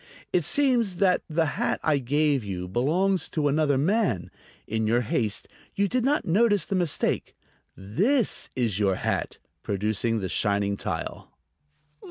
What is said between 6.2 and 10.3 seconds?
notice the mistake. This is your hat," producing the